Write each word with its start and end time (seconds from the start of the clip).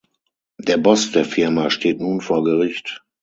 Der 0.57 0.77
Boss 0.77 1.11
der 1.11 1.25
Firma 1.25 1.69
steht 1.69 1.99
nun 1.99 2.21
vor 2.21 2.43
Gericht. 2.43 3.03